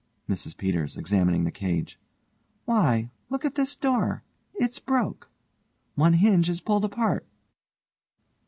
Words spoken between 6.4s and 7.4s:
is pulled apart.